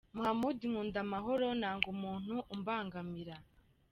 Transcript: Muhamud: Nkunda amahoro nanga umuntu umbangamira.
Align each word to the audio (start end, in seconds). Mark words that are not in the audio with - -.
Muhamud: 0.15 0.57
Nkunda 0.69 0.97
amahoro 1.05 1.47
nanga 1.61 1.85
umuntu 1.95 2.35
umbangamira. 2.53 3.35